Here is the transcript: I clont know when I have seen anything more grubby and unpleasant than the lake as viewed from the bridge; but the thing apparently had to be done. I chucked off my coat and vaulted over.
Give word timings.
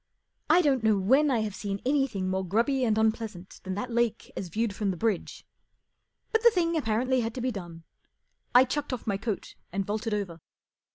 I 0.49 0.63
clont 0.63 0.81
know 0.83 0.97
when 0.97 1.29
I 1.29 1.41
have 1.41 1.53
seen 1.53 1.79
anything 1.85 2.27
more 2.27 2.43
grubby 2.43 2.83
and 2.83 2.97
unpleasant 2.97 3.59
than 3.61 3.75
the 3.75 3.85
lake 3.85 4.31
as 4.35 4.47
viewed 4.49 4.73
from 4.73 4.89
the 4.89 4.97
bridge; 4.97 5.45
but 6.31 6.41
the 6.41 6.49
thing 6.49 6.75
apparently 6.75 7.19
had 7.21 7.35
to 7.35 7.39
be 7.41 7.51
done. 7.51 7.83
I 8.55 8.65
chucked 8.65 8.93
off 8.93 9.05
my 9.05 9.17
coat 9.17 9.53
and 9.71 9.85
vaulted 9.85 10.15
over. 10.15 10.41